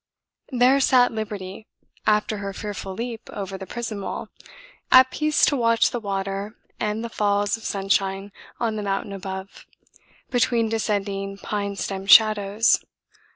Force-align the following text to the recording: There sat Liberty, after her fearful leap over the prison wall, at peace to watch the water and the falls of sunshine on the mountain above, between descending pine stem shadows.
There 0.51 0.79
sat 0.79 1.11
Liberty, 1.11 1.67
after 2.07 2.37
her 2.37 2.53
fearful 2.53 2.95
leap 2.95 3.29
over 3.31 3.55
the 3.55 3.67
prison 3.67 4.01
wall, 4.01 4.29
at 4.91 5.11
peace 5.11 5.45
to 5.45 5.55
watch 5.55 5.91
the 5.91 5.99
water 5.99 6.57
and 6.79 7.03
the 7.03 7.07
falls 7.07 7.55
of 7.55 7.63
sunshine 7.63 8.31
on 8.59 8.77
the 8.77 8.81
mountain 8.81 9.13
above, 9.13 9.67
between 10.31 10.69
descending 10.69 11.37
pine 11.37 11.75
stem 11.75 12.07
shadows. 12.07 12.83